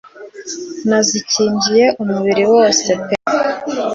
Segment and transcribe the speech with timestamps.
[0.89, 3.15] nazikingiye umubiri wose pe